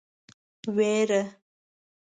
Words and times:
وېره. 0.75 1.21